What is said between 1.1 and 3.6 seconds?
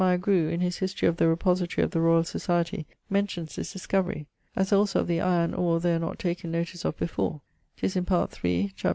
the Repository of the Royal Society mentions